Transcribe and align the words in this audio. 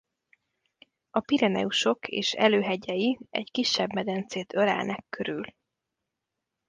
A 1.11 1.19
Pireneusok 1.19 2.07
és 2.07 2.33
előhegyei 2.33 3.19
egy 3.29 3.51
kisebb 3.51 3.93
medencét 3.93 4.53
ölelnek 4.53 5.05
körül. 5.09 5.45